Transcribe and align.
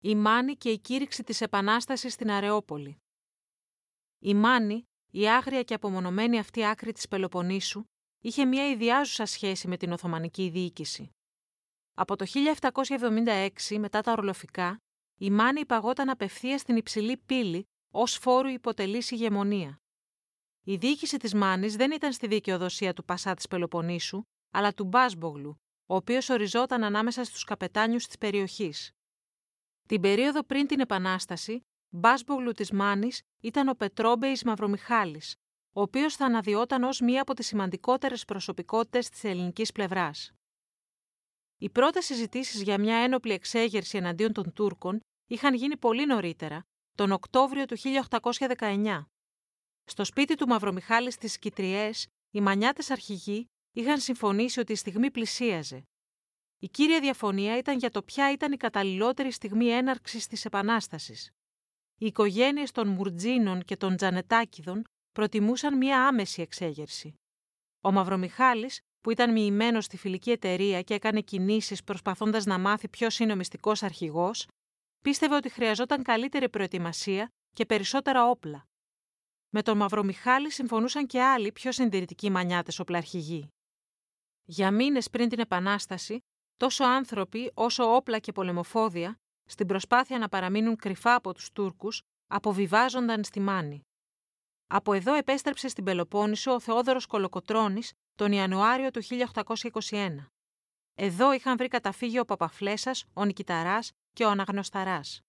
η 0.00 0.14
Μάνη 0.14 0.56
και 0.56 0.70
η 0.70 0.78
κήρυξη 0.78 1.24
της 1.24 1.40
Επανάστασης 1.40 2.12
στην 2.12 2.30
Αρεόπολη. 2.30 2.96
Η 4.18 4.34
Μάνη, 4.34 4.82
η 5.10 5.28
άγρια 5.28 5.62
και 5.62 5.74
απομονωμένη 5.74 6.38
αυτή 6.38 6.64
άκρη 6.66 6.92
της 6.92 7.08
Πελοποννήσου, 7.08 7.84
είχε 8.20 8.44
μια 8.44 8.70
ιδιάζουσα 8.70 9.26
σχέση 9.26 9.68
με 9.68 9.76
την 9.76 9.92
Οθωμανική 9.92 10.48
διοίκηση. 10.48 11.10
Από 11.94 12.16
το 12.16 12.24
1776, 12.26 13.78
μετά 13.78 14.00
τα 14.00 14.12
ορλοφικά, 14.12 14.78
η 15.18 15.30
Μάνη 15.30 15.60
υπαγόταν 15.60 16.08
απευθείας 16.08 16.60
στην 16.60 16.76
υψηλή 16.76 17.16
πύλη 17.16 17.64
ως 17.92 18.14
φόρου 18.14 18.48
υποτελής 18.48 19.10
ηγεμονία. 19.10 19.80
Η 20.64 20.76
διοίκηση 20.76 21.16
της 21.16 21.34
Μάνης 21.34 21.76
δεν 21.76 21.90
ήταν 21.90 22.12
στη 22.12 22.26
δικαιοδοσία 22.26 22.92
του 22.92 23.04
Πασά 23.04 23.34
της 23.34 23.46
Πελοποννήσου, 23.46 24.22
αλλά 24.50 24.72
του 24.72 24.84
Μπάσμπογλου, 24.84 25.56
ο 25.86 25.94
οποίος 25.94 26.28
οριζόταν 26.28 26.84
ανάμεσα 26.84 27.24
στους 27.24 27.44
καπετάνιους 27.44 28.06
της 28.06 28.18
περιοχής. 28.18 28.92
Την 29.88 30.00
περίοδο 30.00 30.42
πριν 30.42 30.66
την 30.66 30.80
Επανάσταση, 30.80 31.60
Μπάσμπογλου 31.88 32.52
τη 32.52 32.74
Μάνη 32.74 33.08
ήταν 33.40 33.68
ο 33.68 33.74
Πετρόμπεϊς 33.74 34.42
Μαυρομιχάλης, 34.44 35.34
ο 35.72 35.80
οποίος 35.80 36.16
θα 36.16 36.24
αναδυόταν 36.24 36.82
ως 36.82 37.00
μία 37.00 37.22
από 37.22 37.34
τις 37.34 37.46
σημαντικότερες 37.46 38.24
προσωπικότητες 38.24 39.08
της 39.08 39.24
ελληνικής 39.24 39.72
πλευράς. 39.72 40.32
Οι 41.58 41.70
πρώτες 41.70 42.04
συζητήσεις 42.04 42.62
για 42.62 42.78
μια 42.78 42.96
ένοπλη 42.96 43.32
εξέγερση 43.32 43.96
εναντίον 43.96 44.32
των 44.32 44.52
Τούρκων 44.52 45.00
είχαν 45.26 45.54
γίνει 45.54 45.76
πολύ 45.76 46.06
νωρίτερα, 46.06 46.62
τον 46.94 47.12
Οκτώβριο 47.12 47.64
του 47.64 47.76
1819. 47.76 49.02
Στο 49.84 50.04
σπίτι 50.04 50.34
του 50.34 50.46
Μαυρομιχάλης 50.46 51.14
στι 51.14 51.38
Κιτριέ, 51.38 51.90
οι 52.30 52.40
μανιάτες 52.40 52.90
αρχηγοί 52.90 53.46
είχαν 53.72 54.00
συμφωνήσει 54.00 54.60
ότι 54.60 54.72
η 54.72 54.76
στιγμή 54.76 55.10
πλησίαζε. 55.10 55.82
Η 56.60 56.68
κύρια 56.68 57.00
διαφωνία 57.00 57.58
ήταν 57.58 57.78
για 57.78 57.90
το 57.90 58.02
ποια 58.02 58.32
ήταν 58.32 58.52
η 58.52 58.56
καταλληλότερη 58.56 59.30
στιγμή 59.30 59.66
έναρξης 59.68 60.26
της 60.26 60.44
Επανάστασης. 60.44 61.30
Οι 61.98 62.06
οικογένειες 62.06 62.70
των 62.70 62.88
Μουρτζίνων 62.88 63.62
και 63.62 63.76
των 63.76 63.96
Τζανετάκηδων 63.96 64.82
προτιμούσαν 65.12 65.76
μία 65.76 66.06
άμεση 66.06 66.42
εξέγερση. 66.42 67.14
Ο 67.80 67.92
Μαυρομιχάλης, 67.92 68.80
που 69.00 69.10
ήταν 69.10 69.32
μοιημένος 69.32 69.84
στη 69.84 69.96
φιλική 69.96 70.30
εταιρεία 70.30 70.82
και 70.82 70.94
έκανε 70.94 71.20
κινήσεις 71.20 71.84
προσπαθώντας 71.84 72.44
να 72.44 72.58
μάθει 72.58 72.88
ποιος 72.88 73.18
είναι 73.18 73.32
ο 73.32 73.36
μυστικός 73.36 73.82
αρχηγός, 73.82 74.46
πίστευε 75.02 75.34
ότι 75.34 75.48
χρειαζόταν 75.48 76.02
καλύτερη 76.02 76.48
προετοιμασία 76.48 77.28
και 77.54 77.66
περισσότερα 77.66 78.30
όπλα. 78.30 78.66
Με 79.48 79.62
τον 79.62 79.76
Μαυρομιχάλη 79.76 80.50
συμφωνούσαν 80.50 81.06
και 81.06 81.22
άλλοι 81.22 81.52
πιο 81.52 81.72
συντηρητικοί 81.72 82.30
μανιάτες 82.30 82.78
οπλαρχηγοί. 82.78 83.48
Για 84.44 84.70
μήνες 84.70 85.10
πριν 85.10 85.28
την 85.28 85.38
Επανάσταση, 85.38 86.18
τόσο 86.58 86.84
άνθρωποι 86.84 87.50
όσο 87.54 87.94
όπλα 87.94 88.18
και 88.18 88.32
πολεμοφόδια, 88.32 89.18
στην 89.44 89.66
προσπάθεια 89.66 90.18
να 90.18 90.28
παραμείνουν 90.28 90.76
κρυφά 90.76 91.14
από 91.14 91.34
τους 91.34 91.52
Τούρκους, 91.52 92.02
αποβιβάζονταν 92.26 93.24
στη 93.24 93.40
Μάνη. 93.40 93.80
Από 94.66 94.92
εδώ 94.92 95.14
επέστρεψε 95.14 95.68
στην 95.68 95.84
Πελοπόννησο 95.84 96.52
ο 96.52 96.60
Θεόδωρος 96.60 97.06
Κολοκοτρώνης 97.06 97.92
τον 98.14 98.32
Ιανουάριο 98.32 98.90
του 98.90 99.02
1821. 99.02 100.30
Εδώ 100.94 101.32
είχαν 101.32 101.56
βρει 101.56 101.68
καταφύγιο 101.68 102.20
ο 102.20 102.24
Παπαφλέσας, 102.24 103.04
ο 103.12 103.24
Νικηταράς 103.24 103.90
και 104.12 104.24
ο 104.24 104.28
Αναγνωσταράς. 104.30 105.20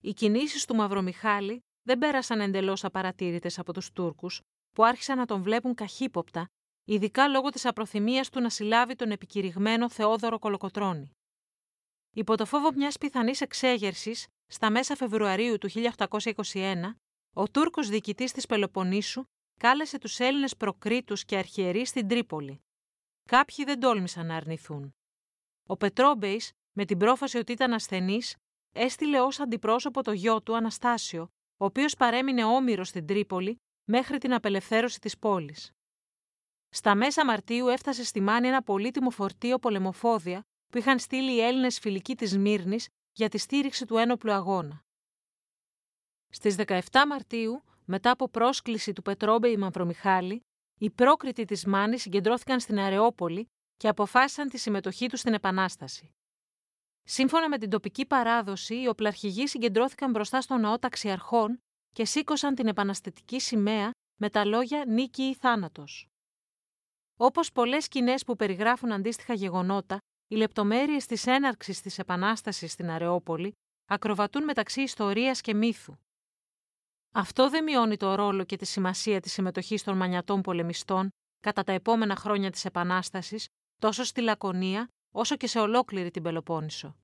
Οι 0.00 0.12
κινήσεις 0.12 0.64
του 0.64 0.74
Μαυρομιχάλη 0.74 1.60
δεν 1.82 1.98
πέρασαν 1.98 2.40
εντελώς 2.40 2.84
απαρατήρητες 2.84 3.58
από 3.58 3.72
τους 3.72 3.92
Τούρκους, 3.92 4.40
που 4.70 4.84
άρχισαν 4.84 5.18
να 5.18 5.26
τον 5.26 5.42
βλέπουν 5.42 5.74
καχύποπτα, 5.74 6.46
ειδικά 6.92 7.28
λόγω 7.28 7.48
της 7.48 7.66
απροθυμίας 7.66 8.30
του 8.30 8.40
να 8.40 8.50
συλλάβει 8.50 8.94
τον 8.94 9.10
επικηρυγμένο 9.10 9.90
Θεόδωρο 9.90 10.38
Κολοκοτρώνη. 10.38 11.10
Υπό 12.10 12.36
το 12.36 12.46
φόβο 12.46 12.72
μιας 12.72 12.98
πιθανής 12.98 13.40
εξέγερσης, 13.40 14.26
στα 14.46 14.70
μέσα 14.70 14.96
Φεβρουαρίου 14.96 15.58
του 15.58 15.68
1821, 15.68 16.96
ο 17.34 17.50
Τούρκος 17.50 17.88
διοικητής 17.88 18.32
της 18.32 18.46
Πελοποννήσου 18.46 19.24
κάλεσε 19.60 19.98
τους 19.98 20.18
Έλληνες 20.18 20.56
προκρίτους 20.56 21.24
και 21.24 21.36
αρχιερείς 21.36 21.88
στην 21.88 22.08
Τρίπολη. 22.08 22.60
Κάποιοι 23.28 23.64
δεν 23.64 23.80
τόλμησαν 23.80 24.26
να 24.26 24.36
αρνηθούν. 24.36 24.94
Ο 25.66 25.76
Πετρόμπεϊς, 25.76 26.52
με 26.72 26.84
την 26.84 26.98
πρόφαση 26.98 27.38
ότι 27.38 27.52
ήταν 27.52 27.72
ασθενής, 27.72 28.36
έστειλε 28.72 29.20
ως 29.20 29.40
αντιπρόσωπο 29.40 30.02
το 30.02 30.12
γιο 30.12 30.42
του 30.42 30.56
Αναστάσιο, 30.56 31.22
ο 31.56 31.64
οποίος 31.64 31.94
παρέμεινε 31.94 32.44
όμοιρος 32.44 32.88
στην 32.88 33.06
Τρίπολη 33.06 33.56
μέχρι 33.84 34.18
την 34.18 34.34
απελευθέρωση 34.34 35.00
της 35.00 35.18
πόλης. 35.18 35.72
Στα 36.70 36.94
μέσα 36.94 37.24
Μαρτίου 37.24 37.68
έφτασε 37.68 38.04
στη 38.04 38.20
Μάνη 38.20 38.48
ένα 38.48 38.62
πολύτιμο 38.62 39.10
φορτίο 39.10 39.58
πολεμοφόδια 39.58 40.42
που 40.68 40.78
είχαν 40.78 40.98
στείλει 40.98 41.32
οι 41.32 41.40
Έλληνες 41.40 41.78
φιλικοί 41.78 42.16
της 42.16 42.38
Μύρνης 42.38 42.88
για 43.12 43.28
τη 43.28 43.38
στήριξη 43.38 43.86
του 43.86 43.96
ένοπλου 43.96 44.32
αγώνα. 44.32 44.84
Στις 46.28 46.56
17 46.66 46.80
Μαρτίου, 47.08 47.62
μετά 47.84 48.10
από 48.10 48.28
πρόσκληση 48.28 48.92
του 48.92 49.02
Πετρόμπεϊ 49.02 49.56
Μαυρομιχάλη, 49.56 50.40
οι 50.78 50.90
πρόκριτοι 50.90 51.44
της 51.44 51.64
Μάνης 51.64 52.02
συγκεντρώθηκαν 52.02 52.60
στην 52.60 52.78
Αρεόπολη 52.78 53.46
και 53.76 53.88
αποφάσισαν 53.88 54.48
τη 54.48 54.58
συμμετοχή 54.58 55.08
τους 55.08 55.20
στην 55.20 55.34
Επανάσταση. 55.34 56.10
Σύμφωνα 57.02 57.48
με 57.48 57.58
την 57.58 57.70
τοπική 57.70 58.06
παράδοση, 58.06 58.80
οι 58.80 58.86
οπλαρχηγοί 58.88 59.46
συγκεντρώθηκαν 59.46 60.10
μπροστά 60.10 60.40
στο 60.40 60.56
ναό 60.56 60.78
ταξιαρχών 60.78 61.58
και 61.92 62.04
σήκωσαν 62.04 62.54
την 62.54 62.66
επαναστατική 62.66 63.40
σημαία 63.40 63.90
με 64.20 64.30
τα 64.30 64.44
λόγια 64.44 64.84
«Νίκη 64.86 65.22
ή 65.22 65.34
θάνατος». 65.34 66.10
Όπως 67.22 67.52
πολλές 67.52 67.84
σκηνές 67.84 68.24
που 68.24 68.36
περιγράφουν 68.36 68.92
αντίστοιχα 68.92 69.34
γεγονότα, 69.34 69.98
οι 70.28 70.36
λεπτομέρειες 70.36 71.06
της 71.06 71.26
έναρξης 71.26 71.80
της 71.80 71.98
Επανάστασης 71.98 72.72
στην 72.72 72.90
Αρεόπολη 72.90 73.52
ακροβατούν 73.86 74.44
μεταξύ 74.44 74.82
ιστορίας 74.82 75.40
και 75.40 75.54
μύθου. 75.54 75.94
Αυτό 77.14 77.50
δεν 77.50 77.64
μειώνει 77.64 77.96
το 77.96 78.14
ρόλο 78.14 78.44
και 78.44 78.56
τη 78.56 78.64
σημασία 78.64 79.20
της 79.20 79.32
συμμετοχής 79.32 79.82
των 79.82 79.96
μανιατών 79.96 80.40
πολεμιστών 80.40 81.08
κατά 81.40 81.64
τα 81.64 81.72
επόμενα 81.72 82.16
χρόνια 82.16 82.50
της 82.50 82.64
Επανάστασης 82.64 83.46
τόσο 83.80 84.04
στη 84.04 84.20
Λακωνία 84.20 84.88
όσο 85.14 85.36
και 85.36 85.46
σε 85.46 85.58
ολόκληρη 85.58 86.10
την 86.10 86.22
Πελοπόννησο. 86.22 86.96